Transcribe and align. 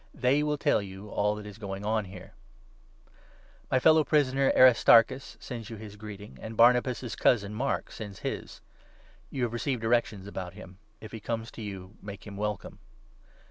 They 0.15 0.41
will 0.41 0.57
tell 0.57 0.81
you 0.81 1.09
all 1.09 1.35
that 1.35 1.45
is 1.45 1.59
going 1.59 1.85
on 1.85 2.05
here. 2.05 2.33
personal 3.65 3.79
^^ 3.79 3.81
fellow 3.83 4.03
prisoner, 4.03 4.51
Aristarchus, 4.55 5.37
sends 5.39 5.69
you 5.69 5.75
his 5.75 5.91
10 5.93 5.99
Greetings 5.99 6.29
and 6.29 6.35
greeting, 6.39 6.43
and 6.43 6.57
Barnabas's 6.57 7.15
cousin, 7.15 7.53
Mark, 7.53 7.91
sends 7.91 8.21
his. 8.21 8.35
Messages. 8.41 8.61
(You 9.29 9.43
have 9.43 9.53
received 9.53 9.81
directions 9.83 10.25
about 10.25 10.53
him. 10.55 10.79
If 11.01 11.11
he 11.11 11.19
comes 11.19 11.51
to 11.51 11.61
you, 11.61 11.97
make 12.01 12.25
him 12.25 12.35
welcome.) 12.35 12.79